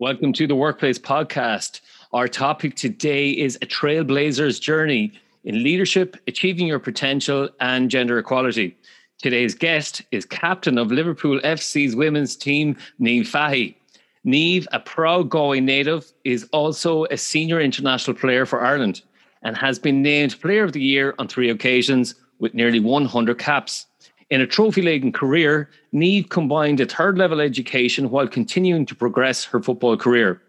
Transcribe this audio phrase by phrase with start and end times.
[0.00, 1.80] Welcome to the Workplace Podcast.
[2.12, 5.12] Our topic today is a trailblazer's journey
[5.44, 8.76] in leadership, achieving your potential, and gender equality.
[9.22, 13.78] Today's guest is captain of Liverpool FC's women's team, Niamh Fahey.
[14.26, 19.02] Niamh, a proud Galway native, is also a senior international player for Ireland
[19.42, 23.86] and has been named Player of the Year on three occasions with nearly 100 caps.
[24.34, 29.44] In a trophy laden career, Niamh combined a third level education while continuing to progress
[29.44, 30.42] her football career.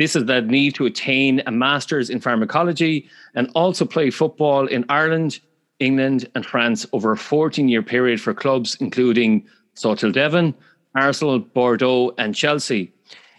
[0.00, 4.84] This has led Niamh to attain a master's in pharmacology and also play football in
[4.88, 5.38] Ireland,
[5.78, 10.52] England, and France over a 14 year period for clubs including Salthill Devon,
[10.96, 12.92] Arsenal, Bordeaux, and Chelsea.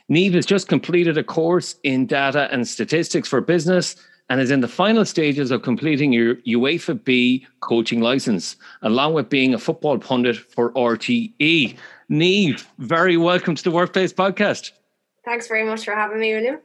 [0.10, 3.98] Niamh has just completed a course in data and statistics for business
[4.32, 9.28] and is in the final stages of completing your UEFA B coaching license, along with
[9.28, 11.76] being a football pundit for RTE.
[12.10, 14.72] Niamh, very welcome to the Workplace Podcast.
[15.26, 16.60] Thanks very much for having me, William.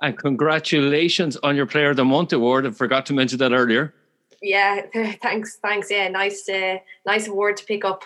[0.00, 2.66] And congratulations on your Player of the Month award.
[2.66, 3.92] I forgot to mention that earlier.
[4.40, 4.80] Yeah,
[5.22, 5.90] thanks, thanks.
[5.90, 8.04] Yeah, nice, uh, nice award to pick up.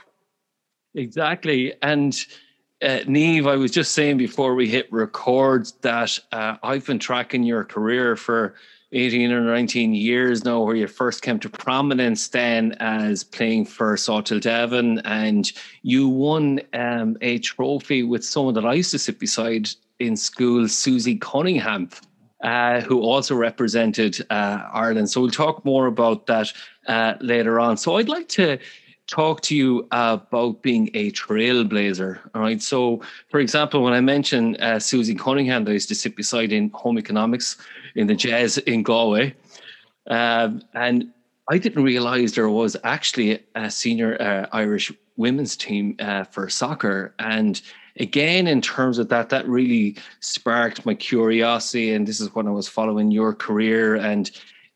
[0.97, 2.19] Exactly, and
[2.83, 7.45] uh, Niamh, I was just saying before we hit record that uh, I've been tracking
[7.45, 8.57] your career for
[8.93, 13.97] 18 or 19 years now where you first came to prominence then as playing for
[13.97, 19.19] Salthill Devon and you won um, a trophy with someone that I used to sit
[19.19, 21.91] beside in school, Susie Cunningham,
[22.43, 25.11] uh, who also represented uh, Ireland.
[25.11, 26.53] So we'll talk more about that
[26.87, 27.77] uh, later on.
[27.77, 28.59] So I'd like to
[29.09, 32.21] talk to you about being a trailblazer.
[32.35, 32.63] All right.
[32.63, 36.53] So, for example, when I mentioned uh, Susie Cunningham, that I used to sit beside
[36.53, 37.57] in home economics
[37.97, 39.35] in the Jes in Galway,
[40.09, 41.11] um, and
[41.51, 47.15] I didn't realize there was actually a senior uh, Irish women's team uh, for soccer.
[47.19, 47.61] And
[47.99, 51.95] again, in terms of that, that really sparked my curiosity.
[51.95, 54.31] And this is when I was following your career and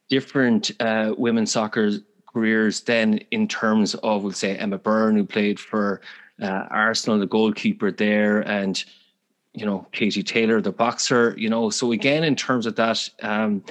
[0.09, 1.91] different uh, women's soccer
[2.33, 6.01] careers then in terms of, we'll say, Emma Byrne, who played for
[6.41, 8.85] uh, Arsenal, the goalkeeper there, and,
[9.53, 11.71] you know, Katie Taylor, the boxer, you know.
[11.71, 13.63] So, again, in terms of that, um,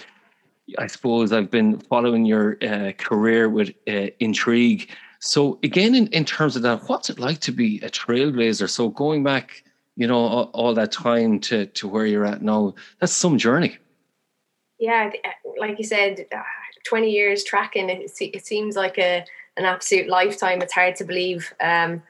[0.78, 4.90] I suppose I've been following your uh, career with uh, intrigue.
[5.20, 8.70] So, again, in, in terms of that, what's it like to be a trailblazer?
[8.70, 9.64] So, going back,
[9.96, 13.78] you know, all, all that time to, to where you're at now, that's some journey.
[14.80, 15.12] Yeah,
[15.60, 16.26] like you said,
[16.84, 19.26] 20 years tracking, it, it seems like a
[19.58, 20.62] an absolute lifetime.
[20.62, 22.02] It's hard to believe um,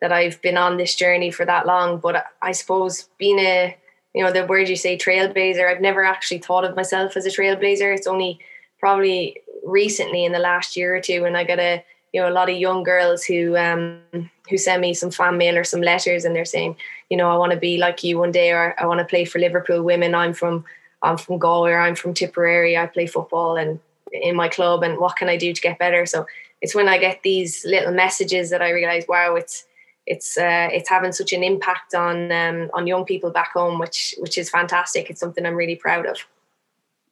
[0.00, 1.98] that I've been on this journey for that long.
[1.98, 3.76] But I suppose being a,
[4.14, 7.30] you know, the word you say trailblazer, I've never actually thought of myself as a
[7.30, 7.94] trailblazer.
[7.94, 8.38] It's only
[8.78, 12.32] probably recently in the last year or two when I got a, you know, a
[12.32, 14.00] lot of young girls who um,
[14.48, 16.76] who send me some fan mail or some letters and they're saying,
[17.08, 19.24] you know, I want to be like you one day or I want to play
[19.24, 20.14] for Liverpool women.
[20.14, 20.64] I'm from
[21.02, 22.76] I'm from Galway or I'm from Tipperary.
[22.76, 23.78] I play football and
[24.12, 26.06] in my club and what can I do to get better.
[26.06, 26.26] So
[26.60, 29.64] it's when I get these little messages that I realize, wow, it's
[30.06, 34.14] it's uh, it's having such an impact on um, on young people back home, which
[34.18, 35.10] which is fantastic.
[35.10, 36.18] It's something I'm really proud of.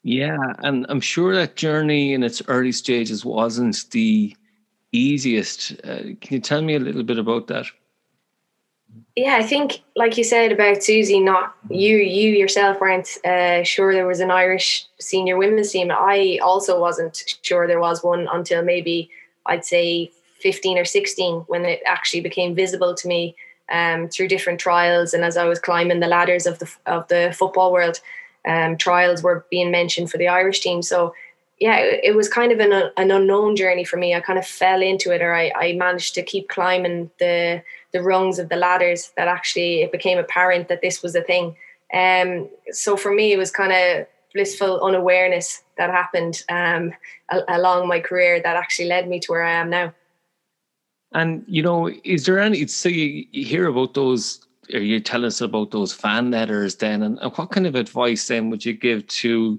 [0.02, 4.36] Yeah, and I'm sure that journey in its early stages wasn't the
[4.92, 5.72] easiest.
[5.84, 7.66] Uh, can you tell me a little bit about that?
[9.18, 13.92] Yeah, I think, like you said about Susie, not you, you yourself weren't uh, sure
[13.92, 15.90] there was an Irish senior women's team.
[15.90, 19.10] I also wasn't sure there was one until maybe
[19.44, 23.34] I'd say 15 or 16 when it actually became visible to me
[23.72, 25.12] um, through different trials.
[25.12, 27.98] And as I was climbing the ladders of the, of the football world,
[28.46, 30.80] um, trials were being mentioned for the Irish team.
[30.80, 31.12] So,
[31.58, 34.14] yeah, it, was kind of an, an unknown journey for me.
[34.14, 38.02] I kind of fell into it, or I, I managed to keep climbing the the
[38.02, 41.56] rungs of the ladders that actually it became apparent that this was a thing.
[41.92, 46.92] Um, so for me, it was kind of blissful unawareness that happened um,
[47.48, 49.94] along my career that actually led me to where I am now.
[51.14, 52.66] And you know, is there any?
[52.66, 57.02] So you, you hear about those, or you tell us about those fan letters then,
[57.02, 59.58] and, and what kind of advice then would you give to,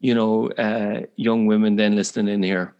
[0.00, 2.74] you know, uh, young women then listening in here?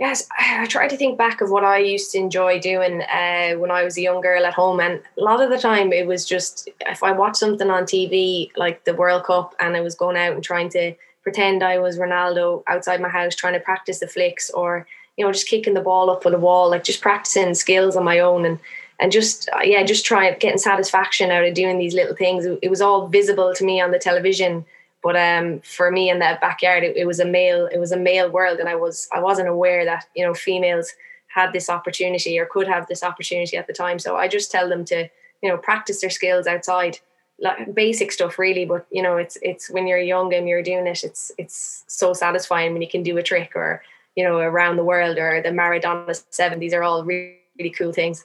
[0.00, 3.70] Yes, I try to think back of what I used to enjoy doing uh, when
[3.70, 6.24] I was a young girl at home, and a lot of the time it was
[6.24, 10.16] just if I watched something on TV like the World Cup, and I was going
[10.16, 14.08] out and trying to pretend I was Ronaldo outside my house, trying to practice the
[14.08, 14.86] flicks, or
[15.16, 18.04] you know just kicking the ball up on the wall, like just practicing skills on
[18.04, 18.58] my own, and
[18.98, 22.46] and just uh, yeah, just trying getting satisfaction out of doing these little things.
[22.46, 24.64] It was all visible to me on the television
[25.02, 27.96] but um, for me in that backyard, it, it, was a male, it was a
[27.96, 30.92] male world, and I was I wasn't aware that you know females
[31.28, 33.98] had this opportunity or could have this opportunity at the time.
[33.98, 35.08] So I just tell them to
[35.42, 36.98] you know practice their skills outside,
[37.38, 38.66] like basic stuff really.
[38.66, 42.12] But you know it's it's when you're young and you're doing it, it's it's so
[42.12, 43.82] satisfying when you can do a trick or
[44.16, 46.58] you know around the world or the Maradona Seven.
[46.58, 48.24] These are all really, really cool things.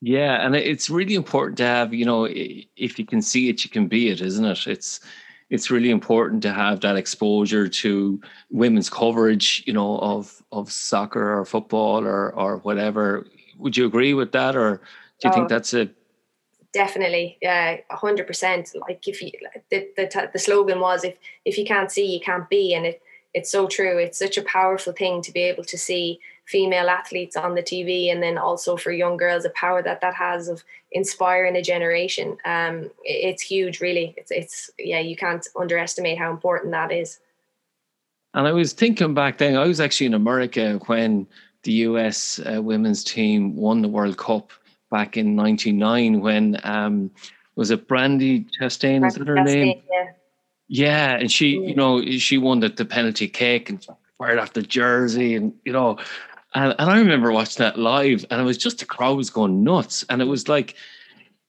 [0.00, 3.70] Yeah, and it's really important to have, you know, if you can see it, you
[3.70, 4.66] can be it, isn't it?
[4.66, 5.00] It's
[5.50, 8.20] it's really important to have that exposure to
[8.50, 13.26] women's coverage, you know, of of soccer or football or or whatever.
[13.58, 14.76] Would you agree with that, or
[15.20, 15.90] do you oh, think that's a
[16.72, 17.38] definitely.
[17.40, 18.72] Yeah hundred percent.
[18.74, 19.30] Like if you
[19.70, 23.02] the, the the slogan was if if you can't see you can't be and it
[23.34, 23.98] it's so true.
[23.98, 28.10] It's such a powerful thing to be able to see female athletes on the TV,
[28.10, 30.62] and then also for young girls, the power that that has of
[30.94, 32.38] inspiring a generation.
[32.44, 34.14] Um, it's huge, really.
[34.16, 37.18] It's it's yeah, you can't underestimate how important that is.
[38.32, 41.26] And I was thinking back then, I was actually in America when
[41.64, 44.50] the US uh, women's team won the World Cup
[44.90, 46.20] back in '99.
[46.20, 47.10] When um,
[47.56, 49.06] was it Brandi Chastain?
[49.06, 49.82] Is that her Chastain, name?
[49.90, 50.10] Yeah.
[50.66, 53.86] Yeah, and she, you know, she won the, the penalty kick and
[54.16, 55.98] fired off the jersey, and you know,
[56.54, 59.64] and, and I remember watching that live, and it was just the crowd was going
[59.64, 60.76] nuts, and it was like,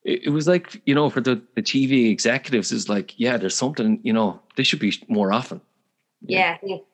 [0.03, 3.99] it, was like you know, for the the TV executives, is like, yeah, there's something,
[4.03, 5.61] you know, this should be more often.
[6.21, 6.85] Yeah, yeah you,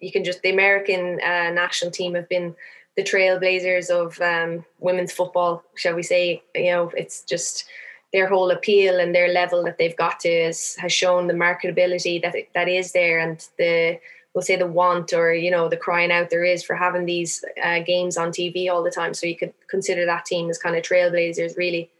[0.00, 2.54] you, can just the American uh, national team have been
[2.96, 6.42] the trailblazers of um, women's football, shall we say?
[6.54, 7.64] You know, it's just
[8.12, 12.20] their whole appeal and their level that they've got to is, has shown the marketability
[12.22, 13.98] that that is there and the
[14.34, 17.44] we'll say the want or you know the crying out there is for having these
[17.62, 19.14] uh, games on TV all the time.
[19.14, 21.90] So you could consider that team as kind of trailblazers, really.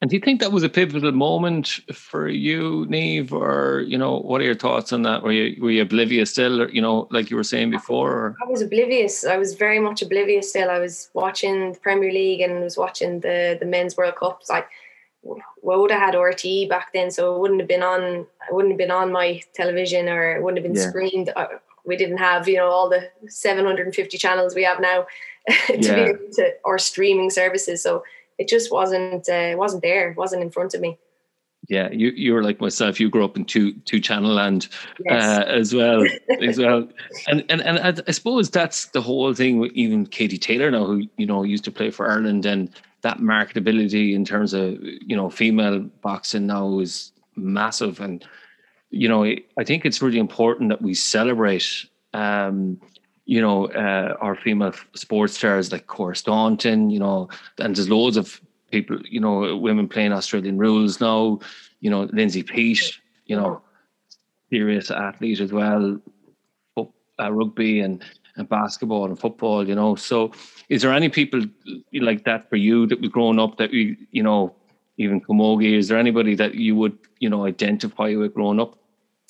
[0.00, 4.18] And do you think that was a pivotal moment for you, Niamh, or you know,
[4.18, 5.22] what are your thoughts on that?
[5.22, 8.12] Were you were you oblivious still, or, you know, like you were saying before?
[8.12, 8.36] Or?
[8.46, 9.24] I was oblivious.
[9.24, 10.68] I was very much oblivious still.
[10.68, 14.50] I was watching the Premier League and was watching the the Men's World Cups.
[14.50, 14.68] Like
[15.64, 18.02] WODA had RTE back then, so it wouldn't have been on.
[18.02, 20.88] It wouldn't have been on my television, or it wouldn't have been yeah.
[20.88, 21.32] screened.
[21.34, 21.46] Uh,
[21.86, 25.06] we didn't have, you know, all the 750 channels we have now
[25.66, 25.94] to yeah.
[25.94, 27.82] be able to, or streaming services.
[27.82, 28.04] So
[28.38, 29.28] it just wasn't.
[29.28, 30.10] Uh, wasn't there.
[30.10, 30.98] It wasn't in front of me.
[31.68, 33.00] Yeah, you you were like myself.
[33.00, 34.68] You grew up in two two channel land
[35.04, 35.24] yes.
[35.24, 36.04] uh, as well,
[36.42, 36.86] as well.
[37.26, 39.58] And and and I, I suppose that's the whole thing.
[39.58, 42.68] With even Katie Taylor now, who you know used to play for Ireland and
[43.04, 48.00] that marketability in terms of you know female boxing now is massive.
[48.00, 48.26] And
[48.94, 49.24] you know
[49.58, 52.80] i think it's really important that we celebrate um
[53.26, 58.16] you know uh, our female sports stars like Cora Staunton you know and there's loads
[58.16, 61.38] of people you know women playing australian rules now
[61.80, 63.60] you know lindsay peat you know
[64.50, 66.00] serious athlete as well
[66.76, 68.04] uh, rugby and
[68.36, 69.94] and basketball and football, you know.
[69.94, 70.32] So,
[70.68, 71.42] is there any people
[71.92, 74.54] like that for you that was growing up that you, you know,
[74.96, 75.76] even Camogie?
[75.76, 78.78] Is there anybody that you would, you know, identify with growing up?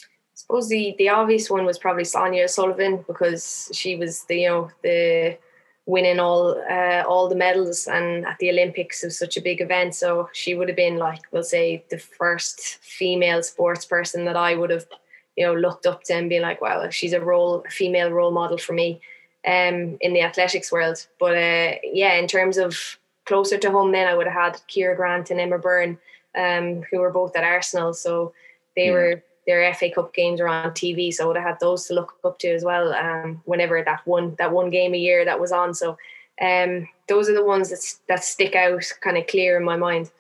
[0.01, 4.49] I suppose the the obvious one was probably Sonia O'Sullivan because she was the you
[4.49, 5.39] know the
[5.87, 9.95] winning all uh, all the medals and at the Olympics was such a big event.
[9.95, 14.55] So she would have been like we'll say the first female sports person that I
[14.55, 14.87] would have
[15.37, 18.31] you know looked up to and being like wow she's a role a female role
[18.31, 19.01] model for me
[19.47, 21.07] um in the athletics world.
[21.19, 24.97] But uh yeah in terms of closer to home then I would have had Ciara
[24.97, 25.99] Grant and Emma Byrne
[26.37, 27.93] um who were both at Arsenal.
[27.95, 28.33] So
[28.77, 28.93] they yeah.
[28.93, 31.95] were their FA Cup games are on TV so I would have had those to
[31.95, 35.41] look up to as well um whenever that one that one game a year that
[35.41, 35.75] was on.
[35.75, 35.99] So
[36.41, 40.11] um those are the ones that that stick out kind of clear in my mind.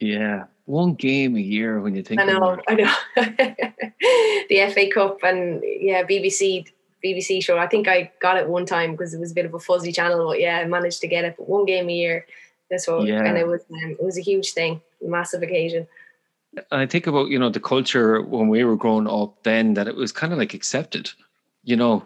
[0.00, 2.20] Yeah one game a year when you think.
[2.20, 2.94] I know, I know.
[3.16, 6.66] the FA Cup and yeah, BBC
[7.04, 7.58] BBC show.
[7.58, 9.92] I think I got it one time because it was a bit of a fuzzy
[9.92, 11.36] channel, but yeah, I managed to get it.
[11.38, 12.26] But one game a year.
[12.70, 13.22] That's what, yeah.
[13.24, 15.86] and it was um, it was a huge thing, massive occasion.
[16.72, 19.94] I think about you know the culture when we were growing up then that it
[19.94, 21.10] was kind of like accepted.
[21.62, 22.04] You know,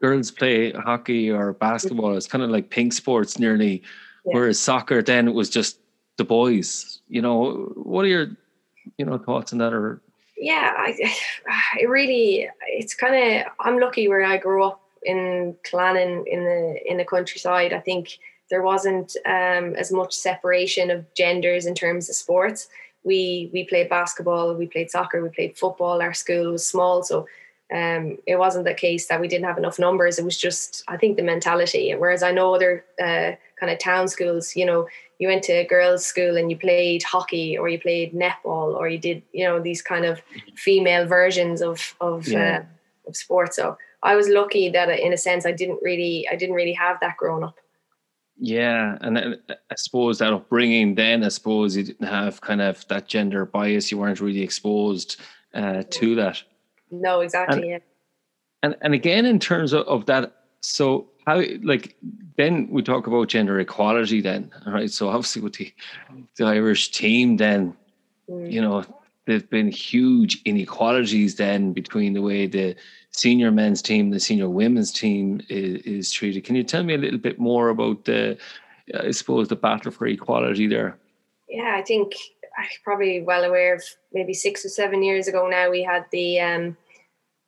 [0.00, 2.16] girls play hockey or basketball.
[2.16, 3.82] It's kind of like pink sports nearly,
[4.24, 4.32] yeah.
[4.32, 5.78] whereas soccer then it was just
[6.18, 7.00] the boys.
[7.08, 8.28] You know, what are your
[8.98, 10.02] you know thoughts on that or?
[10.36, 11.14] Yeah I,
[11.88, 16.96] really it's kind of i'm lucky where i grew up in Killannin in the in
[16.96, 17.72] the countryside.
[17.72, 18.18] I think
[18.50, 22.68] there wasn't um, as much separation of genders in terms of sports.
[23.04, 26.02] We we played basketball we played soccer we played football.
[26.02, 27.26] Our school was small so
[27.70, 30.18] um, it wasn't the case that we didn't have enough numbers.
[30.18, 31.94] It was just i think the mentality.
[31.94, 35.66] Whereas i know other uh, kind of town schools you know you went to a
[35.66, 39.60] girls' school and you played hockey or you played netball or you did you know
[39.60, 40.20] these kind of
[40.54, 42.62] female versions of of yeah.
[42.62, 43.56] uh, of sports.
[43.56, 46.98] So I was lucky that in a sense I didn't really I didn't really have
[47.00, 47.56] that growing up.
[48.40, 53.08] Yeah, and I suppose that upbringing, then I suppose you didn't have kind of that
[53.08, 53.90] gender bias.
[53.90, 55.20] You weren't really exposed
[55.54, 56.40] uh, to that.
[56.92, 57.62] No, exactly.
[57.62, 57.78] And, yeah.
[58.62, 61.94] And and again, in terms of, of that, so how like
[62.38, 64.90] then we talk about gender equality then right?
[64.90, 65.72] So obviously with the,
[66.36, 67.76] the irish team then
[68.30, 68.50] mm.
[68.50, 68.84] you know
[69.26, 72.74] there've been huge inequalities then between the way the
[73.10, 76.44] senior men's team the senior women's team is, is treated.
[76.44, 78.38] Can you tell me a little bit more about the
[79.08, 80.96] i suppose the battle for equality there?
[81.48, 82.14] Yeah i think
[82.58, 83.82] i'm probably well aware of
[84.14, 86.76] maybe six or seven years ago now we had the um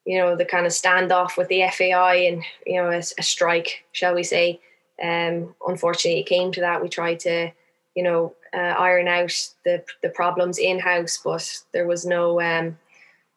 [0.06, 3.84] you know, the kind of standoff with the FAI and, you know, a, a strike,
[3.92, 4.60] shall we say.
[5.02, 6.82] Um, unfortunately, it came to that.
[6.82, 7.50] We tried to,
[7.94, 9.32] you know, uh, iron out
[9.64, 12.76] the the problems in house, but there was no um,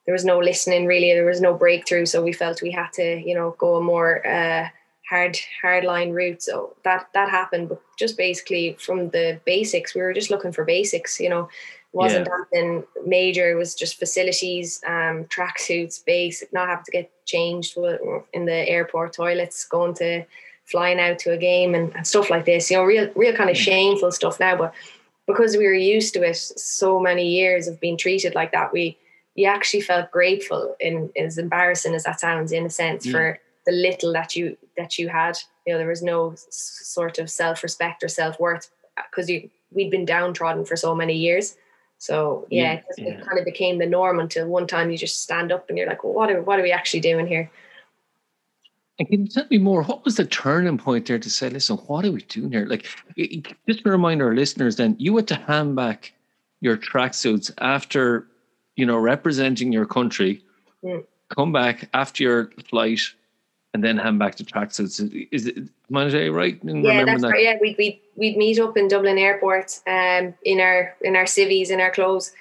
[0.05, 1.13] there was no listening really.
[1.13, 4.25] There was no breakthrough, so we felt we had to, you know, go a more
[4.27, 4.67] uh,
[5.09, 6.41] hard hard line route.
[6.41, 10.65] So that that happened, but just basically from the basics, we were just looking for
[10.65, 11.19] basics.
[11.19, 11.49] You know,
[11.93, 12.59] wasn't yeah.
[12.59, 13.51] anything major.
[13.51, 17.77] It was just facilities, um, tracksuits, basic, not having to get changed
[18.33, 20.25] in the airport toilets, going to
[20.65, 22.71] flying out to a game and, and stuff like this.
[22.71, 23.59] You know, real, real kind of mm.
[23.59, 24.57] shameful stuff now.
[24.57, 24.73] But
[25.27, 28.97] because we were used to it, so many years of being treated like that, we
[29.35, 30.75] you actually felt grateful.
[30.79, 33.11] In as embarrassing as that sounds, in a sense, yeah.
[33.11, 35.37] for the little that you that you had.
[35.67, 38.71] You know, there was no sort of self respect or self worth
[39.09, 41.55] because you we'd been downtrodden for so many years
[42.03, 45.53] so yeah, yeah, it, kind of became the norm until one time you just stand
[45.53, 47.49] up and you're like, well, what are what are we actually doing here?
[48.99, 49.83] And can you tell me more?
[49.83, 52.65] What was the turning point there to say, listen, what are we doing here?
[52.65, 52.87] Like,
[53.69, 56.11] just to remind our listeners, then you had to hand back
[56.59, 58.27] your tracksuits after,
[58.75, 60.43] you know, representing your country,
[60.83, 61.05] mm.
[61.33, 62.99] come back after your flight,
[63.73, 65.27] and then hand back the tracksuits.
[65.31, 66.59] Is it Monday right?
[66.63, 67.29] yeah, that's that?
[67.29, 67.43] right.
[67.43, 71.71] Yeah, we'd, we'd we'd meet up in Dublin Airport, um, in our in our civvies,
[71.71, 72.31] in our clothes.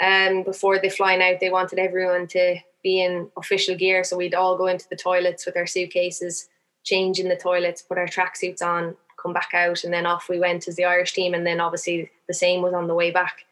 [0.00, 4.34] Um, before they flying out, they wanted everyone to be in official gear, so we'd
[4.34, 6.48] all go into the toilets with our suitcases,
[6.84, 10.38] change in the toilets, put our tracksuits on, come back out, and then off we
[10.38, 11.34] went as the Irish team.
[11.34, 13.44] And then obviously the same was on the way back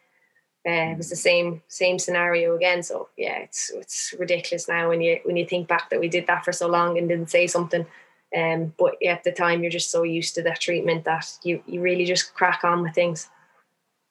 [0.66, 2.82] uh, it was the same same scenario again.
[2.82, 6.26] So yeah, it's it's ridiculous now when you when you think back that we did
[6.26, 7.86] that for so long and didn't say something.
[8.36, 11.80] Um, but at the time you're just so used to that treatment that you you
[11.80, 13.28] really just crack on with things.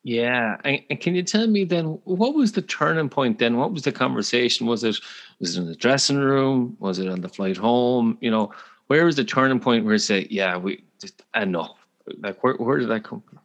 [0.03, 3.39] Yeah, and, and, can you tell me then what was the turning point?
[3.39, 4.67] Then what was the conversation?
[4.67, 4.97] Was it
[5.39, 6.77] was it in the dressing room?
[6.79, 8.17] Was it on the flight home?
[8.21, 8.53] You know,
[8.87, 11.75] where was the turning point where you say, yeah, we just enough?
[12.19, 13.39] Like where where did that come from?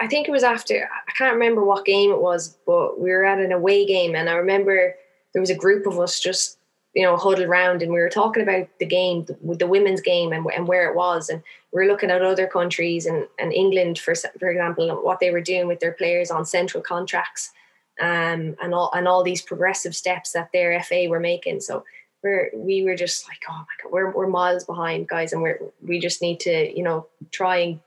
[0.00, 3.24] I think it was after I can't remember what game it was, but we were
[3.24, 4.94] at an away game, and I remember
[5.32, 6.58] there was a group of us just
[6.94, 10.32] you know huddled around, and we were talking about the game, the, the women's game,
[10.32, 11.42] and, and where it was, and
[11.72, 15.40] we were looking at other countries and, and England for for example, what they were
[15.40, 17.52] doing with their players on central contracts,
[18.00, 21.60] um, and all and all these progressive steps that their FA were making.
[21.60, 21.84] So
[22.24, 25.60] we're we were just like, oh my god, we're we're miles behind, guys, and we're
[25.80, 27.80] we just need to you know try and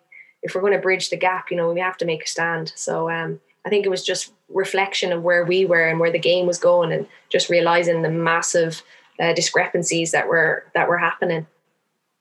[0.44, 2.74] if we're going to bridge the gap, you know, we have to make a stand.
[2.76, 6.20] So um, I think it was just reflection of where we were and where the
[6.20, 8.84] game was going, and just realizing the massive
[9.20, 11.46] uh, discrepancies that were that were happening.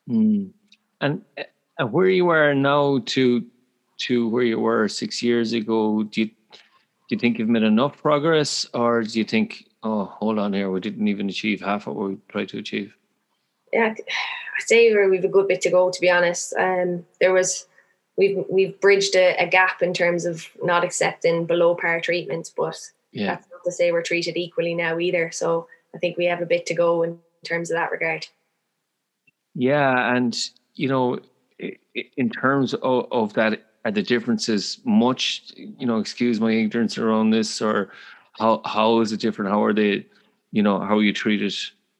[0.08, 0.50] Mm.
[1.00, 3.44] And uh, where you are now to
[3.98, 8.00] to where you were six years ago, do you do you think you've made enough
[8.00, 11.96] progress, or do you think, oh, hold on here, we didn't even achieve half of
[11.96, 12.94] what we tried to achieve?
[13.72, 15.90] Yeah, I'd say we've a good bit to go.
[15.90, 17.66] To be honest, um, there was
[18.20, 22.78] we've we've bridged a, a, gap in terms of not accepting below par treatments, but
[23.12, 23.26] yeah.
[23.26, 25.30] that's not to say we're treated equally now either.
[25.32, 28.26] So I think we have a bit to go in terms of that regard.
[29.54, 30.36] Yeah, and
[30.74, 31.18] you know,
[32.16, 35.52] in terms of, of that, are the differences much?
[35.56, 37.90] You know, excuse my ignorance around this, or
[38.38, 39.50] how how is it different?
[39.50, 40.06] How are they,
[40.52, 41.54] you know, how are you treated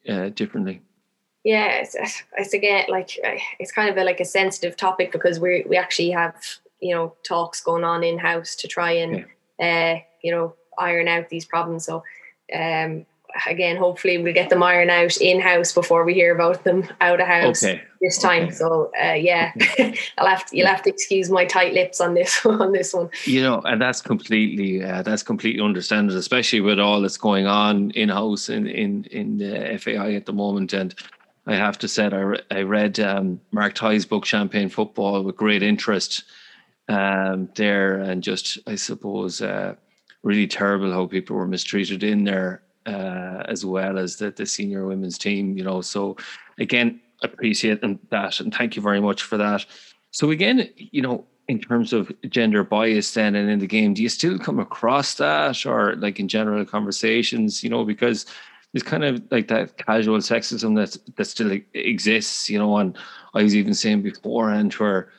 [0.06, 0.82] uh, differently?
[1.44, 3.18] Yeah, it's, it's again like
[3.58, 6.34] it's kind of a, like a sensitive topic because we we actually have
[6.80, 9.24] you know talks going on in house to try and
[9.58, 9.96] yeah.
[9.96, 11.86] uh, you know iron out these problems.
[11.86, 12.02] So
[12.54, 13.06] um,
[13.46, 17.20] again, hopefully we'll get them ironed out in house before we hear about them out
[17.20, 17.82] of house okay.
[18.00, 18.44] this time.
[18.44, 18.52] Okay.
[18.52, 19.52] So uh, yeah,
[20.18, 23.10] I'll have to, you'll have to excuse my tight lips on this on this one.
[23.24, 27.90] You know, and that's completely uh, that's completely understandable, especially with all that's going on
[27.92, 30.72] in house in in in the FAI at the moment.
[30.72, 30.94] And
[31.50, 35.36] I have to say, I re- I read um, Mark Tighe's book Champagne Football with
[35.36, 36.24] great interest
[36.88, 39.42] um, there, and just I suppose.
[39.42, 39.74] Uh,
[40.22, 44.86] really terrible how people were mistreated in there uh, as well as the, the senior
[44.86, 45.80] women's team, you know.
[45.80, 46.16] So
[46.58, 49.64] again, appreciate that and thank you very much for that.
[50.10, 54.02] So again, you know, in terms of gender bias then and in the game, do
[54.02, 58.24] you still come across that or like in general conversations, you know, because
[58.72, 62.96] there's kind of like that casual sexism that that still exists, you know, and
[63.34, 65.10] I was even saying beforehand where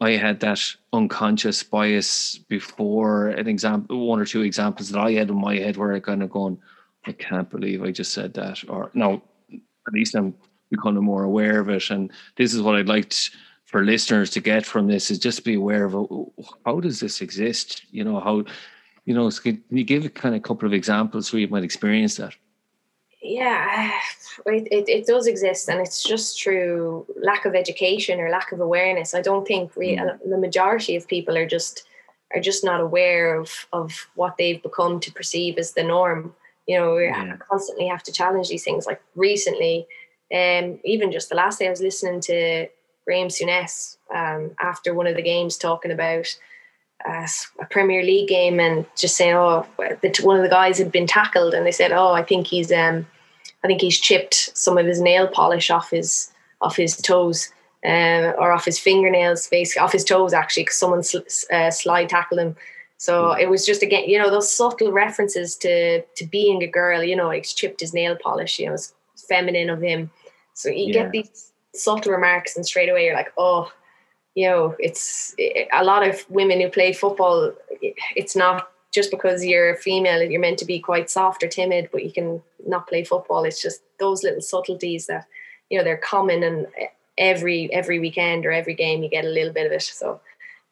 [0.00, 5.28] I had that unconscious bias before an example, one or two examples that I had
[5.28, 6.58] in my head where I kind of going,
[7.06, 8.64] I can't believe I just said that.
[8.68, 10.34] Or no, at least I'm
[10.70, 11.90] becoming more aware of it.
[11.90, 13.12] And this is what I'd like
[13.64, 15.94] for listeners to get from this is just be aware of
[16.64, 17.82] how does this exist?
[17.90, 18.44] You know, how,
[19.04, 22.16] you know, can you give a kind of couple of examples where you might experience
[22.16, 22.34] that?
[23.30, 23.90] Yeah,
[24.46, 28.60] it, it, it, does exist, and it's just through lack of education or lack of
[28.60, 29.14] awareness.
[29.14, 30.18] I don't think we, mm.
[30.28, 31.84] the majority of people are just
[32.34, 36.34] are just not aware of of what they've become to perceive as the norm
[36.66, 37.36] you know we yeah.
[37.48, 39.86] constantly have to challenge these things like recently
[40.32, 42.68] um even just the last day i was listening to
[43.04, 46.26] graham souness um, after one of the games talking about
[47.08, 47.26] uh,
[47.60, 49.66] a premier league game and just saying oh
[50.22, 53.06] one of the guys had been tackled and they said oh i think he's um
[53.64, 58.34] i think he's chipped some of his nail polish off his off his toes um,
[58.38, 61.20] or off his fingernails, basically off his toes, actually, because someone sl-
[61.50, 62.54] uh, slide tackled him
[63.00, 67.02] so it was just again, you know, those subtle references to to being a girl.
[67.02, 68.58] You know, like chipped his nail polish.
[68.58, 68.92] You know, it's
[69.26, 70.10] feminine of him.
[70.52, 71.04] So you yeah.
[71.04, 73.72] get these subtle remarks, and straight away you're like, oh,
[74.34, 77.54] you know, it's it, a lot of women who play football.
[78.16, 81.88] It's not just because you're a female, you're meant to be quite soft or timid,
[81.92, 83.44] but you can not play football.
[83.44, 85.26] It's just those little subtleties that
[85.68, 86.66] you know they're common, and
[87.16, 89.82] every every weekend or every game you get a little bit of it.
[89.82, 90.20] So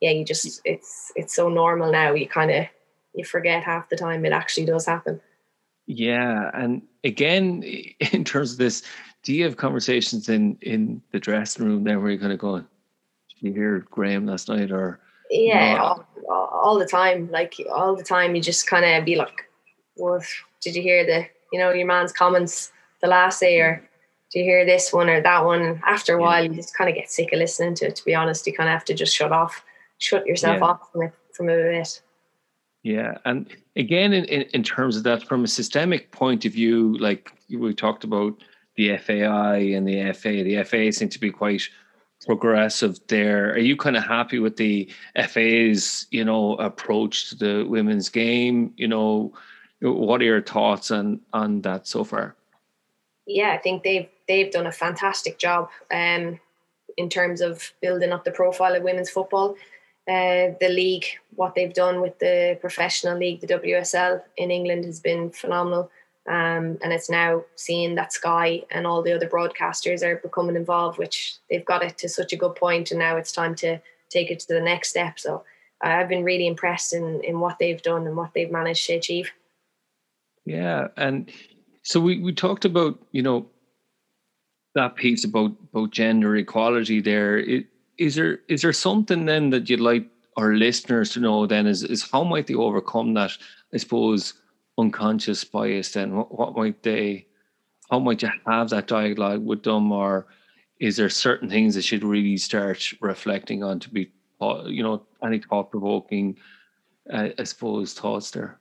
[0.01, 2.13] yeah, you just it's it's so normal now.
[2.13, 2.67] You kind of
[3.15, 5.21] you forget half the time it actually does happen.
[5.87, 7.63] Yeah, and again,
[8.13, 8.83] in terms of this,
[9.23, 12.67] do you have conversations in in the dressing room there where you're kind of going?
[13.29, 17.31] Did you hear Graham last night, or yeah, all, all, the time.
[17.31, 19.49] Like all the time, you just kind of be like,
[19.97, 20.25] "What
[20.61, 23.89] did you hear the you know your man's comments the last day, or
[24.33, 26.97] do you hear this one or that one?" After a while, you just kind of
[26.97, 27.97] get sick of listening to it.
[27.97, 29.65] To be honest, you kind of have to just shut off
[29.99, 30.65] shut yourself yeah.
[30.65, 32.01] off from it from a bit.
[32.83, 36.97] Yeah, and again, in, in, in terms of that, from a systemic point of view,
[36.99, 38.35] like we talked about
[38.77, 41.69] the FAI and the FA, the FA seem to be quite
[42.27, 43.53] progressive there.
[43.53, 44.91] Are you kind of happy with the
[45.29, 48.73] FA's, you know, approach to the women's game?
[48.77, 49.33] You know,
[49.81, 52.35] what are your thoughts on on that so far?
[53.27, 56.41] Yeah, I think they've they've done a fantastic job um,
[56.97, 59.57] in terms of building up the profile of women's football.
[60.09, 61.05] Uh, the league,
[61.37, 65.91] what they've done with the professional league, the WSL in England, has been phenomenal.
[66.29, 70.99] Um, and it's now seeing that Sky and all the other broadcasters are becoming involved,
[70.99, 74.31] which they've got it to such a good point, and now it's time to take
[74.31, 75.19] it to the next step.
[75.19, 75.45] So
[75.83, 78.95] uh, I've been really impressed in in what they've done and what they've managed to
[78.95, 79.31] achieve.
[80.45, 81.31] Yeah, and
[81.83, 83.47] so we we talked about you know
[84.75, 87.39] that piece about about gender equality there.
[87.97, 90.07] Is there is there something then that you'd like
[90.39, 93.33] our listeners to know then is is how might they overcome that
[93.75, 94.35] i suppose
[94.79, 97.27] unconscious bias then what, what might they
[97.91, 100.27] how might you have that dialogue with them or
[100.81, 104.11] is there certain things that should really start reflecting on to be
[104.67, 106.37] you know any thought provoking
[107.13, 108.59] uh, i suppose thoughts there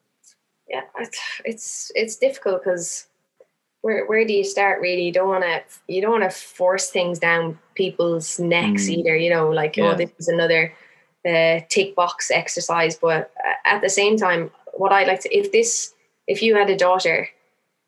[0.67, 0.82] yeah
[1.45, 3.08] it's it's difficult because
[3.82, 6.89] where where do you start really you don't want to you don't want to force
[6.89, 8.97] things down people's necks mm.
[8.97, 9.91] either you know like oh, yeah.
[9.91, 10.73] oh this is another
[11.27, 13.32] uh, tick box exercise but
[13.65, 15.93] at the same time what I'd like to if this
[16.28, 17.30] if you had a daughter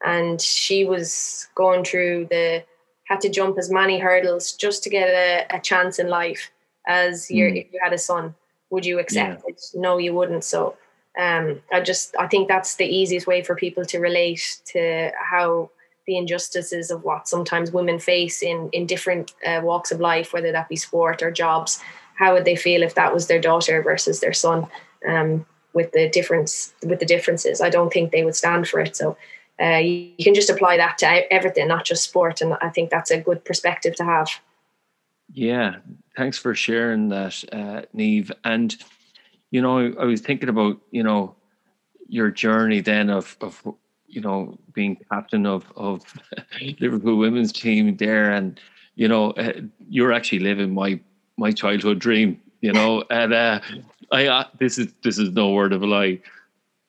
[0.04, 2.64] and she was going through the
[3.06, 6.52] had to jump as many hurdles just to get a, a chance in life
[6.88, 7.66] as your mm.
[7.66, 8.36] if you had a son
[8.70, 9.52] would you accept yeah.
[9.52, 10.76] it no you wouldn't so
[11.20, 15.70] Um, I just I think that's the easiest way for people to relate to how
[16.06, 20.52] the injustices of what sometimes women face in in different uh, walks of life, whether
[20.52, 21.82] that be sport or jobs.
[22.16, 24.68] How would they feel if that was their daughter versus their son?
[25.08, 28.96] Um, with the difference with the differences, I don't think they would stand for it.
[28.96, 29.18] So
[29.62, 33.12] uh, you, can just apply that to everything, not just sport, and I think that's
[33.12, 34.30] a good perspective to have.
[35.34, 35.78] Yeah,
[36.16, 38.32] thanks for sharing that, uh, Niamh.
[38.44, 38.76] And
[39.52, 41.36] you know, I was thinking about you know
[42.08, 43.62] your journey then of of
[44.08, 46.02] you know being captain of of
[46.80, 48.60] Liverpool women's team there, and
[48.96, 49.54] you know uh,
[49.90, 51.00] you're actually living my
[51.38, 52.40] my childhood dream.
[52.62, 53.60] You know, and uh,
[54.12, 56.20] I uh, this is this is no word of a lie.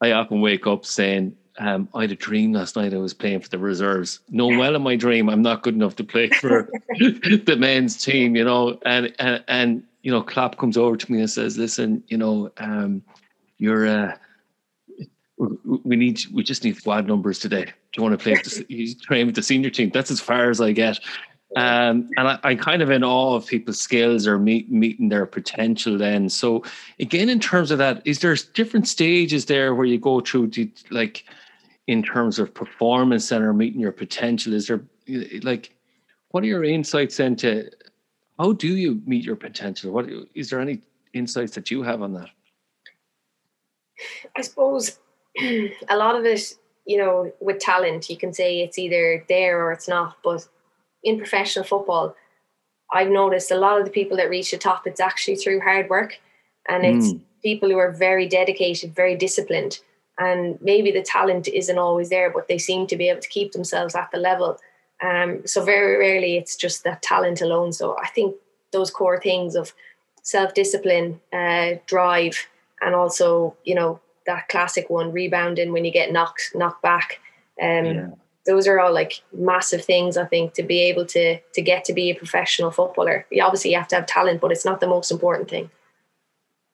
[0.02, 2.94] I often wake up saying, um, I had a dream last night.
[2.94, 4.20] I was playing for the reserves.
[4.30, 8.34] No, well in my dream, I'm not good enough to play for the men's team,
[8.34, 8.78] you know.
[8.86, 12.50] And and and you know, Klopp comes over to me and says, "Listen, you know,
[12.56, 13.02] um,
[13.58, 14.16] you're uh,
[15.36, 17.64] we need we just need squad numbers today.
[17.64, 18.32] Do you want to play?
[18.32, 19.90] With the, train with the senior team.
[19.90, 20.98] That's as far as I get."
[21.56, 25.26] Um, and I, I kind of in awe of people's skills or meet, meeting their
[25.26, 25.98] potential.
[25.98, 26.62] Then, so
[27.00, 30.70] again, in terms of that, is there different stages there where you go through, to,
[30.90, 31.24] like,
[31.88, 34.54] in terms of performance and center meeting your potential?
[34.54, 34.80] Is there
[35.42, 35.74] like,
[36.30, 37.68] what are your insights into
[38.38, 39.92] how do you meet your potential?
[39.92, 40.80] What is there any
[41.12, 42.30] insights that you have on that?
[44.36, 44.98] I suppose
[45.38, 46.54] a lot of it,
[46.86, 50.16] you know, with talent, you can say it's either there or it's not.
[50.24, 50.46] But
[51.02, 52.14] in professional football,
[52.92, 55.88] I've noticed a lot of the people that reach the top, it's actually through hard
[55.88, 56.18] work.
[56.68, 57.20] And it's mm.
[57.42, 59.80] people who are very dedicated, very disciplined.
[60.18, 63.52] And maybe the talent isn't always there, but they seem to be able to keep
[63.52, 64.58] themselves at the level.
[65.02, 67.72] Um, so very rarely it's just that talent alone.
[67.72, 68.36] So I think
[68.72, 69.72] those core things of
[70.22, 72.46] self discipline, uh, drive,
[72.82, 77.20] and also you know that classic one rebounding when you get knocked knocked back.
[77.60, 78.08] Um, yeah.
[78.46, 81.92] Those are all like massive things I think to be able to to get to
[81.92, 83.26] be a professional footballer.
[83.30, 85.70] You obviously have to have talent, but it's not the most important thing.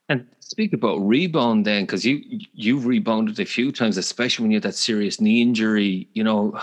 [0.08, 4.56] And speak about rebound then, because you you've rebounded a few times, especially when you
[4.56, 6.08] had that serious knee injury.
[6.12, 6.58] You know,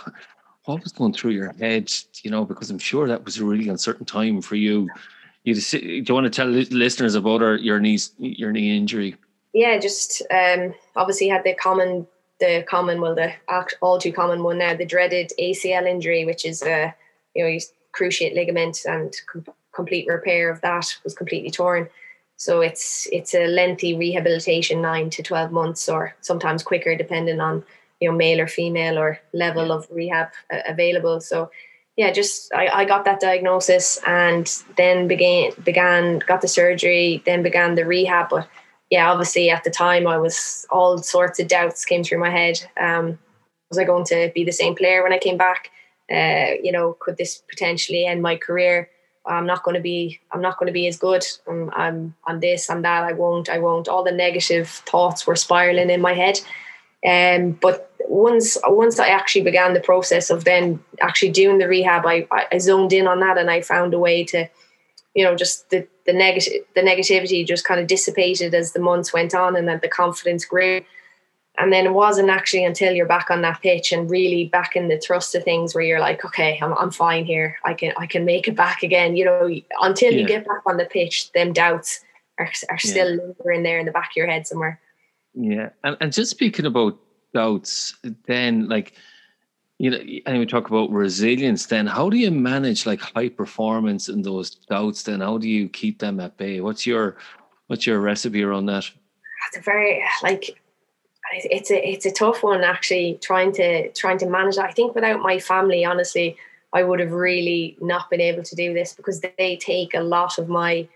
[0.65, 1.91] what was going through your head?
[2.23, 4.89] You know, because I'm sure that was a really uncertain time for you.
[5.43, 9.17] You do you want to tell listeners about our, your knee your knee injury?
[9.53, 12.07] Yeah, just um, obviously had the common
[12.43, 13.31] the common well the
[13.81, 16.93] all too common one now the dreaded ACL injury, which is a
[17.33, 17.59] you know
[17.97, 21.89] cruciate ligament and com- complete repair of that was completely torn.
[22.35, 27.63] So it's it's a lengthy rehabilitation, nine to twelve months, or sometimes quicker, depending on
[28.03, 31.49] you know male or female or level of rehab uh, available so
[31.95, 37.43] yeah just I, I got that diagnosis and then began began got the surgery then
[37.43, 38.47] began the rehab but
[38.93, 42.57] yeah obviously at the time i was all sorts of doubts came through my head.
[42.79, 43.05] Um,
[43.69, 45.71] was i going to be the same player when i came back?
[46.17, 48.89] Uh, you know could this potentially end my career?
[49.25, 51.23] I'm not going to be i'm not going to be as good.
[51.49, 53.87] I'm, I'm on this i'm that i won't i won't.
[53.87, 56.37] All the negative thoughts were spiraling in my head.
[57.05, 62.05] Um, but once once I actually began the process of then actually doing the rehab,
[62.05, 64.47] I, I zoned in on that and I found a way to,
[65.13, 69.13] you know, just the the negative the negativity just kind of dissipated as the months
[69.13, 70.81] went on and then the confidence grew.
[71.57, 74.87] And then it wasn't actually until you're back on that pitch and really back in
[74.87, 77.57] the thrust of things where you're like, okay, I'm, I'm fine here.
[77.63, 79.15] I can I can make it back again.
[79.15, 79.49] You know,
[79.81, 80.21] until yeah.
[80.21, 81.99] you get back on the pitch, them doubts
[82.39, 83.21] are, are still yeah.
[83.21, 84.79] lingering there in the back of your head somewhere.
[85.35, 86.97] Yeah, and, and just speaking about
[87.33, 88.93] doubts, then like
[89.79, 91.65] you know, and we talk about resilience.
[91.65, 95.03] Then, how do you manage like high performance in those doubts?
[95.03, 96.61] Then, how do you keep them at bay?
[96.61, 97.17] What's your
[97.67, 98.89] what's your recipe around that?
[99.47, 100.59] It's a very like
[101.33, 104.55] it's a it's a tough one actually trying to trying to manage.
[104.55, 104.69] that.
[104.69, 106.37] I think without my family, honestly,
[106.71, 110.37] I would have really not been able to do this because they take a lot
[110.37, 110.87] of my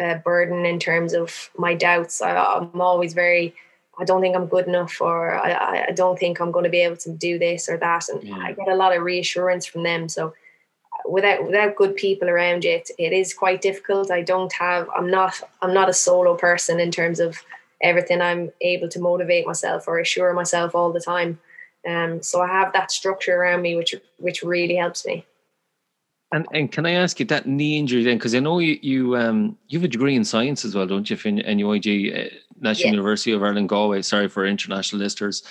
[0.00, 2.20] uh, burden in terms of my doubts.
[2.20, 3.54] I, I'm always very
[3.98, 6.80] I don't think I'm good enough, or I, I don't think I'm going to be
[6.80, 8.08] able to do this or that.
[8.08, 8.38] And yeah.
[8.38, 10.08] I get a lot of reassurance from them.
[10.08, 10.34] So
[11.08, 14.10] without without good people around you, it, it is quite difficult.
[14.10, 14.88] I don't have.
[14.96, 15.40] I'm not.
[15.62, 17.42] I'm not a solo person in terms of
[17.82, 18.20] everything.
[18.20, 21.38] I'm able to motivate myself or assure myself all the time.
[21.86, 25.24] Um, so I have that structure around me, which which really helps me.
[26.32, 28.18] And and can I ask you that knee injury then?
[28.18, 31.08] Because I know you you um you have a degree in science as well, don't
[31.08, 31.16] you?
[31.16, 32.92] From NUIG, uh, National yeah.
[32.92, 34.02] University of Ireland, Galway.
[34.02, 35.42] Sorry for international listeners.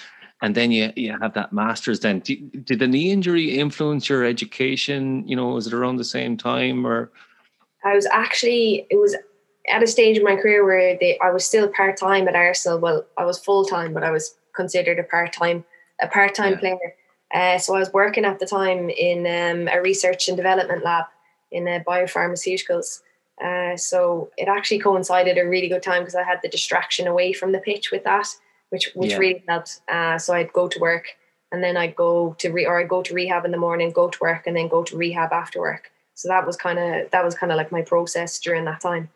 [0.41, 2.02] And then you you have that master's.
[2.02, 5.26] Then did, did the knee injury influence your education?
[5.26, 7.12] You know, was it around the same time or?
[7.86, 9.15] I was actually it was
[9.71, 12.80] at a stage in my career where they, I was still part time at Arsenal.
[12.80, 15.63] Well, I was full time, but I was considered a part time
[16.02, 16.60] a part time yeah.
[16.60, 16.95] player.
[17.34, 21.06] Uh, so I was working at the time in um, a research and development lab
[21.52, 23.02] in uh, biopharmaceuticals.
[23.41, 27.34] Uh, so it actually coincided a really good time because I had the distraction away
[27.34, 28.28] from the pitch with that,
[28.69, 29.17] which which yeah.
[29.17, 29.82] really helped.
[29.88, 31.08] Uh, so I'd go to work
[31.54, 34.10] and then I'd go to re or I'd go to rehab in the morning, go
[34.10, 35.91] to work, and then go to rehab after work.
[36.15, 39.10] So that was kind of that was kind of like my process during that time.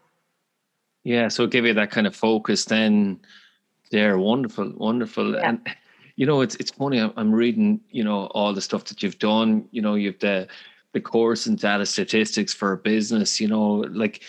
[1.03, 3.19] Yeah, so give you that kind of focus then.
[3.91, 5.49] There, wonderful, wonderful, yeah.
[5.49, 5.67] and
[6.15, 6.99] you know it's it's funny.
[6.99, 9.67] I'm reading, you know, all the stuff that you've done.
[9.71, 10.47] You know, you've the
[10.93, 13.39] the course in data statistics for a business.
[13.39, 14.23] You know, like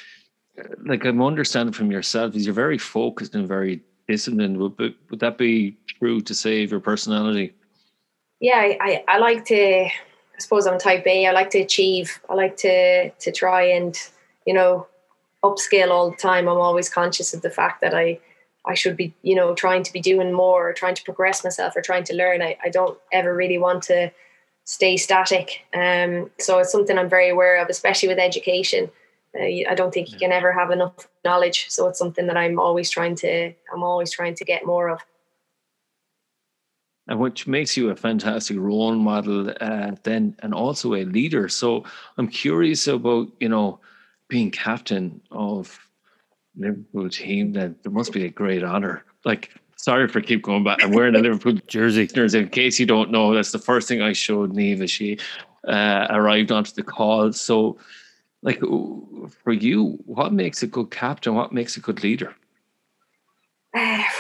[0.85, 4.59] like I'm understanding from yourself is you're very focused and very disciplined.
[4.59, 7.55] Would would that be true to say your personality?
[8.41, 9.85] Yeah, I, I, I like to.
[9.85, 11.27] I suppose I'm type A.
[11.27, 12.21] I like to achieve.
[12.31, 13.99] I like to to try and
[14.47, 14.87] you know
[15.43, 16.49] upscale all the time.
[16.49, 18.21] I'm always conscious of the fact that I
[18.65, 21.75] I should be, you know, trying to be doing more or trying to progress myself
[21.75, 22.43] or trying to learn.
[22.43, 24.13] I, I don't ever really want to
[24.69, 25.65] stay static.
[25.73, 28.91] Um, so it's something I'm very aware of, especially with education.
[29.35, 31.71] Uh, I don't think you can ever have enough knowledge.
[31.71, 35.01] So it's something that I'm always trying to, I'm always trying to get more of.
[37.07, 41.49] And which makes you a fantastic role model, uh, then, and also a leader.
[41.49, 41.85] So
[42.19, 43.81] I'm curious about, you know,
[44.29, 45.81] being captain of
[46.59, 49.07] Liverpool team, then there must be a great honor.
[49.25, 50.83] Like, sorry for keep going back.
[50.83, 52.09] I'm wearing a Liverpool jersey.
[52.15, 55.19] In case you don't know, that's the first thing I showed Niamh as she
[55.67, 57.33] uh, arrived onto the call.
[57.33, 57.79] So,
[58.43, 61.35] like, for you, what makes a good captain?
[61.35, 62.35] What makes a good leader?
[63.75, 64.03] Uh,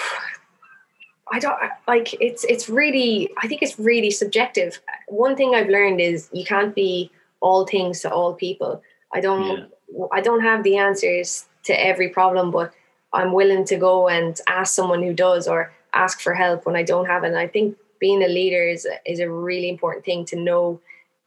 [1.30, 4.80] I don't like it's it's really I think it's really subjective.
[5.08, 8.82] One thing I've learned is you can't be all things to all people.
[9.12, 10.06] I don't yeah.
[10.10, 12.72] I don't have the answers to every problem, but
[13.12, 16.82] I'm willing to go and ask someone who does or ask for help when I
[16.82, 17.28] don't have it.
[17.28, 20.80] And I think being a leader is is a really important thing to know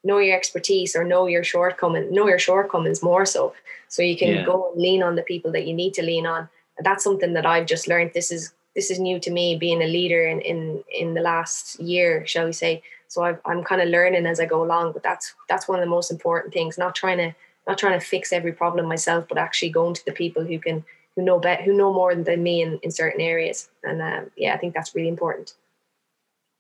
[0.04, 3.54] know your expertise or know your shortcomings, know your shortcomings more so.
[3.88, 4.46] So you can yeah.
[4.46, 6.50] go and lean on the people that you need to lean on.
[6.78, 8.12] And that's something that I've just learned.
[8.13, 11.80] This is this is new to me being a leader in in in the last
[11.80, 12.84] year, shall we say.
[13.08, 15.84] So i am kind of learning as I go along, but that's that's one of
[15.84, 16.78] the most important things.
[16.78, 17.36] Not trying to
[17.67, 20.86] not trying to fix every problem myself, but actually going to the people who can
[21.15, 23.69] who know better, who know more than me in, in certain areas.
[23.84, 25.56] And um, yeah, I think that's really important.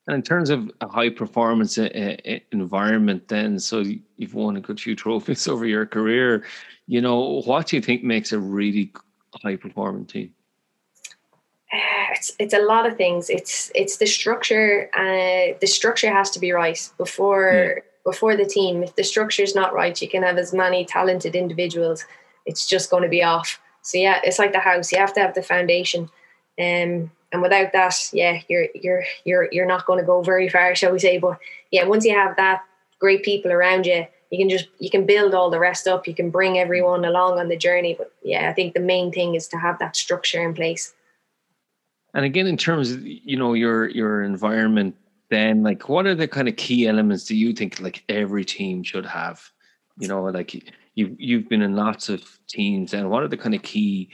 [0.07, 1.83] And in terms of a high performance uh,
[2.25, 3.83] uh, environment, then, so
[4.17, 6.43] you've won a good few trophies over your career.
[6.87, 8.91] You know, what do you think makes a really
[9.43, 10.33] high performing team?
[12.13, 13.29] It's it's a lot of things.
[13.29, 14.89] It's it's the structure.
[14.93, 18.83] Uh, the structure has to be right before yeah before the team.
[18.83, 22.05] If the structure is not right, you can have as many talented individuals.
[22.45, 23.60] It's just going to be off.
[23.81, 24.91] So yeah, it's like the house.
[24.91, 26.09] You have to have the foundation,
[26.59, 30.75] um, and without that, yeah, you're you're you're you're not going to go very far,
[30.75, 31.17] shall we say?
[31.17, 31.39] But
[31.71, 32.63] yeah, once you have that
[32.99, 36.07] great people around you, you can just you can build all the rest up.
[36.07, 37.95] You can bring everyone along on the journey.
[37.97, 40.93] But yeah, I think the main thing is to have that structure in place.
[42.13, 44.95] And again, in terms of you know your your environment
[45.31, 48.83] then like what are the kind of key elements do you think like every team
[48.83, 49.49] should have
[49.97, 53.55] you know like you you've been in lots of teams and what are the kind
[53.55, 54.09] of key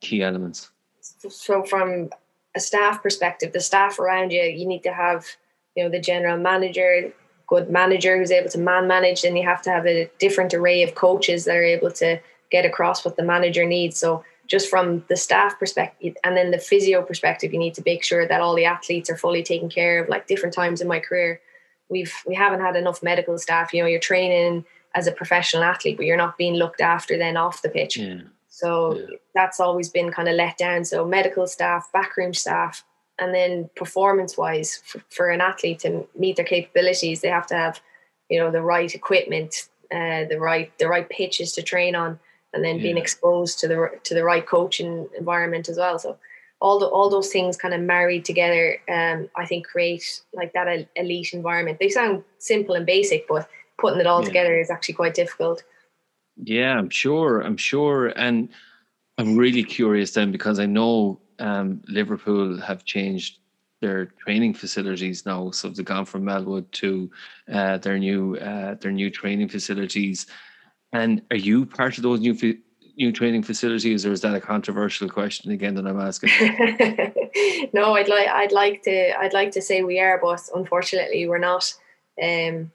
[0.00, 0.70] key elements?
[1.00, 2.10] So from
[2.54, 5.26] a staff perspective the staff around you you need to have
[5.74, 7.12] you know the general manager
[7.46, 10.82] good manager who's able to man manage then you have to have a different array
[10.82, 13.98] of coaches that are able to get across what the manager needs.
[13.98, 18.02] So just from the staff perspective and then the physio perspective you need to make
[18.02, 21.00] sure that all the athletes are fully taken care of like different times in my
[21.00, 21.40] career.
[21.90, 24.64] We've we haven't had enough medical staff you know you're training
[24.98, 28.20] as a professional athlete but you're not being looked after then off the pitch yeah.
[28.48, 29.16] so yeah.
[29.34, 32.84] that's always been kind of let down so medical staff backroom staff
[33.20, 37.54] and then performance wise for, for an athlete to meet their capabilities they have to
[37.54, 37.80] have
[38.28, 42.18] you know the right equipment uh, the right the right pitches to train on
[42.52, 42.82] and then yeah.
[42.82, 45.98] being exposed to the to the right coaching environment as well.
[45.98, 46.16] So
[46.60, 50.88] all the all those things kind of married together, um, I think create like that
[50.96, 51.78] elite environment.
[51.78, 53.48] They sound simple and basic, but
[53.78, 54.26] putting it all yeah.
[54.26, 55.62] together is actually quite difficult.
[56.36, 57.40] Yeah, I'm sure.
[57.40, 58.48] I'm sure, and
[59.16, 63.38] I'm really curious then because I know um, Liverpool have changed
[63.80, 65.50] their training facilities now.
[65.50, 67.10] So they've gone from Melwood to
[67.52, 70.26] uh, their new uh, their new training facilities.
[70.92, 72.36] And are you part of those new
[72.96, 76.30] new training facilities, or is that a controversial question again that I'm asking?
[77.72, 81.38] no, I'd like I'd like to I'd like to say we are, but unfortunately we're
[81.38, 81.72] not.
[82.20, 82.72] Um,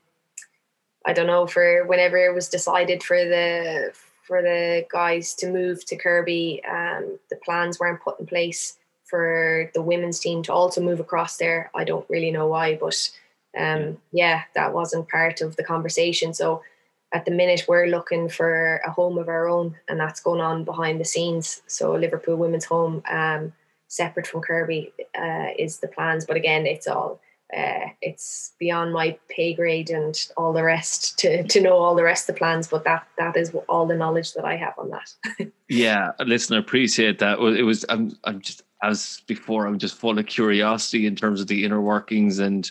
[1.05, 5.85] I don't know for whenever it was decided for the for the guys to move
[5.85, 10.81] to Kirkby, Um, the plans weren't put in place for the women's team to also
[10.81, 11.69] move across there.
[11.75, 13.11] I don't really know why, but
[13.57, 16.33] um, yeah, that wasn't part of the conversation.
[16.33, 16.63] So
[17.11, 20.63] at the minute, we're looking for a home of our own, and that's going on
[20.63, 21.61] behind the scenes.
[21.67, 23.53] So Liverpool Women's Home, um,
[23.87, 26.25] separate from Kirkby, uh, is the plans.
[26.25, 27.19] But again, it's all
[27.55, 32.03] uh, it's beyond my pay grade and all the rest to to know all the
[32.03, 32.67] rest of the plans.
[32.67, 35.51] But that that is all the knowledge that I have on that.
[35.69, 37.39] yeah, listen, I appreciate that.
[37.39, 39.67] It was I'm I'm just as before.
[39.67, 42.69] I'm just full of curiosity in terms of the inner workings, and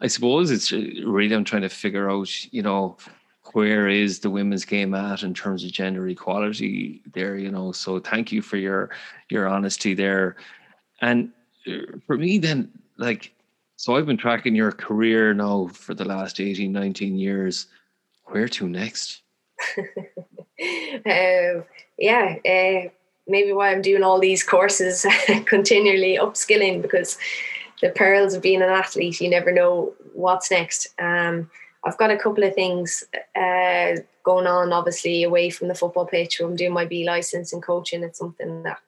[0.00, 2.96] I suppose it's really I'm trying to figure out, you know.
[3.54, 7.38] Where is the women's game at in terms of gender equality there?
[7.38, 8.90] You know, so thank you for your
[9.30, 10.36] your honesty there.
[11.00, 11.30] And
[11.66, 13.32] uh, for me, then, like
[13.78, 17.68] so I've been tracking your career now for the last 18, 19 years.
[18.24, 19.22] Where to next?
[19.78, 19.82] uh,
[21.96, 22.90] yeah, uh,
[23.28, 25.06] maybe why I'm doing all these courses,
[25.46, 27.18] continually upskilling because
[27.80, 30.88] the perils of being an athlete, you never know what's next.
[30.98, 31.48] Um,
[31.84, 33.04] I've got a couple of things
[33.36, 33.92] uh,
[34.24, 36.40] going on, obviously, away from the football pitch.
[36.40, 38.02] I'm doing my B license and coaching.
[38.02, 38.80] It's something that,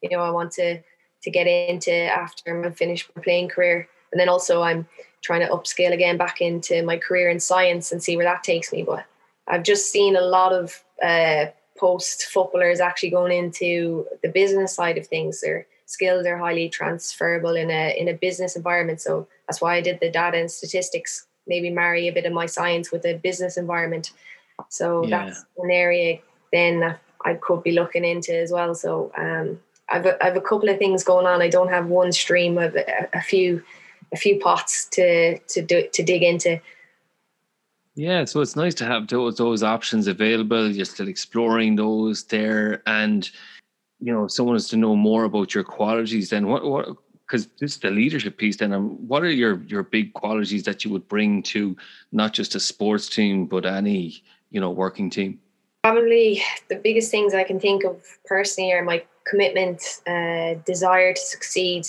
[0.00, 0.80] you know, I want to
[1.20, 4.86] to get into after I'm finished my playing career and then also I'm
[5.22, 8.72] trying to upscale again back into my career in science and see where that takes
[8.72, 8.82] me.
[8.82, 9.04] But
[9.46, 14.98] I've just seen a lot of uh, post footballers actually going into the business side
[14.98, 15.40] of things.
[15.40, 19.00] Their skills are highly transferable in a in a business environment.
[19.00, 21.26] So that's why I did the data and statistics.
[21.46, 24.12] Maybe marry a bit of my science with a business environment.
[24.68, 25.26] So yeah.
[25.26, 26.18] that's an area
[26.52, 28.74] then I could be looking into as well.
[28.74, 31.42] So um, I've a, I've a couple of things going on.
[31.42, 32.58] I don't have one stream.
[32.58, 33.62] of a, a few
[34.12, 36.60] a few pots to to do to dig into.
[37.94, 40.70] Yeah, so it's nice to have those those options available.
[40.70, 43.28] You're still exploring those there, and
[44.00, 46.88] you know, if someone is to know more about your qualities, then what what
[47.26, 48.56] because this is the leadership piece.
[48.56, 51.76] Then, um, what are your your big qualities that you would bring to
[52.12, 55.40] not just a sports team but any you know working team?
[55.82, 61.20] Probably the biggest things I can think of personally are my commitment, uh, desire to
[61.20, 61.86] succeed,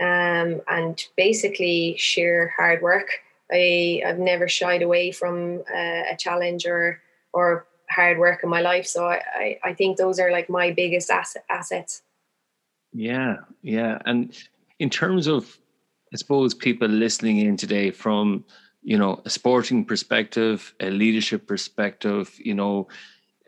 [0.00, 3.08] um, and basically sheer hard work.
[3.50, 7.00] I I've never shied away from uh, a challenge or
[7.32, 8.86] or hard work in my life.
[8.86, 12.02] So I, I, I think those are like my biggest asset, assets.
[12.92, 13.98] Yeah, yeah.
[14.06, 14.36] And
[14.78, 15.58] in terms of,
[16.12, 18.44] I suppose people listening in today from,
[18.82, 22.88] you know, a sporting perspective, a leadership perspective, you know,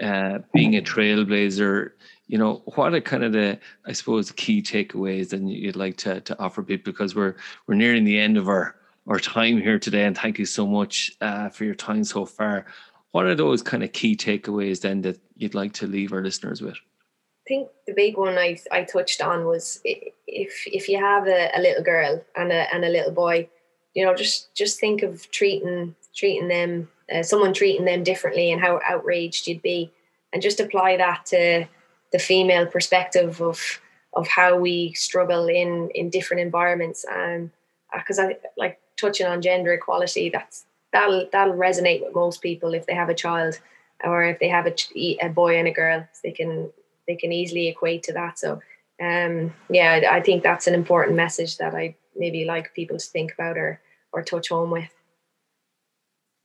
[0.00, 1.90] uh, being a trailblazer,
[2.28, 6.20] you know, what are kind of the, I suppose, key takeaways that you'd like to,
[6.20, 7.34] to offer people because we're
[7.66, 8.76] we're nearing the end of our
[9.08, 12.66] our time here today, and thank you so much uh, for your time so far.
[13.12, 16.60] What are those kind of key takeaways then that you'd like to leave our listeners
[16.60, 16.74] with?
[16.74, 21.50] I think the big one I, I touched on was if if you have a,
[21.56, 23.48] a little girl and a and a little boy,
[23.94, 28.60] you know, just just think of treating treating them, uh, someone treating them differently, and
[28.60, 29.90] how outraged you'd be,
[30.34, 31.66] and just apply that to
[32.12, 33.81] the female perspective of
[34.14, 37.05] of how we struggle in in different environments.
[37.11, 37.51] And
[37.92, 42.75] because uh, I like touching on gender equality that's that'll that'll resonate with most people
[42.75, 43.61] if they have a child
[44.05, 44.75] or if they have a,
[45.21, 46.07] a boy and a girl.
[46.23, 46.71] They can
[47.07, 48.38] they can easily equate to that.
[48.38, 48.61] So
[49.01, 53.33] um yeah I think that's an important message that I maybe like people to think
[53.33, 53.81] about or
[54.12, 54.90] or touch home with.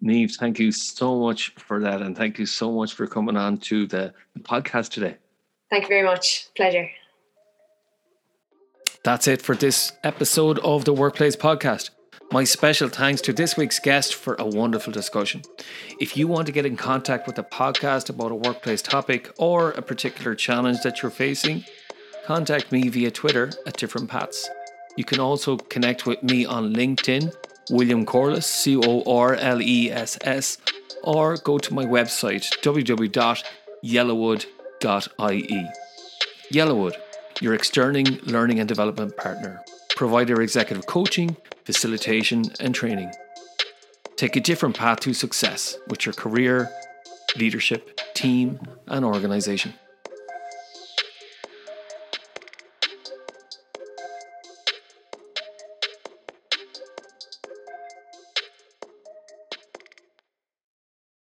[0.03, 3.57] Niamh, thank you so much for that and thank you so much for coming on
[3.57, 5.15] to the podcast today
[5.73, 6.47] Thank you very much.
[6.55, 6.91] Pleasure.
[9.03, 11.89] That's it for this episode of the Workplace Podcast.
[12.31, 15.41] My special thanks to this week's guest for a wonderful discussion.
[15.99, 19.71] If you want to get in contact with the podcast about a workplace topic or
[19.71, 21.65] a particular challenge that you're facing,
[22.27, 24.47] contact me via Twitter at different paths.
[24.95, 27.33] You can also connect with me on LinkedIn,
[27.71, 30.59] William Corless, C O R L E S S,
[31.03, 35.69] or go to my website, www.yellowwood.com Yellowwood.ie.
[36.51, 36.95] Yellowwood,
[37.41, 39.61] your external learning and development partner,
[39.95, 43.11] provider executive coaching, facilitation, and training.
[44.17, 46.69] Take a different path to success with your career,
[47.37, 49.73] leadership, team, and organization.